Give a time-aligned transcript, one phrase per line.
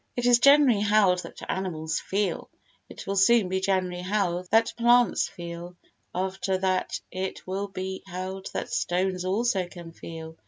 [0.15, 2.49] It is generally held that animals feel;
[2.89, 5.77] it will soon be generally held that plants feel;
[6.15, 10.37] after that it will be held that stones also can feel.